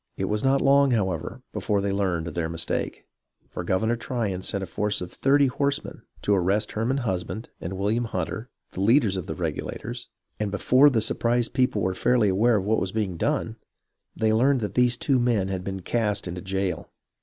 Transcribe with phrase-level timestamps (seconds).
[0.17, 3.05] It was not long, however, before they learned of their mistake;
[3.47, 8.05] for Governor Tryon sent a force of thirty horsemen to arrest Herman Husband and William
[8.05, 10.09] Hunter, the leaders of the Regulators,
[10.39, 13.57] and before the surprised people were fairly aware of what was being done,
[14.15, 16.89] they learned that these two men had been cast into jail.